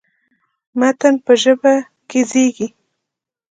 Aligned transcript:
متن 0.79 1.15
په 1.25 1.33
ژبه 1.41 1.73
کې 2.09 2.21
زېږي. 2.31 2.67